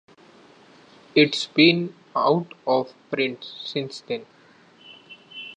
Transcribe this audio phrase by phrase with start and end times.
[1.13, 4.25] It's been out of print since then.